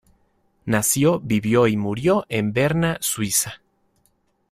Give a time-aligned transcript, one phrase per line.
[0.65, 3.61] Nació, vivió y murió en Berna, Suiza.